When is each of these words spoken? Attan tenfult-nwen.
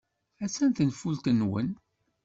Attan 0.45 0.71
tenfult-nwen. 0.77 1.69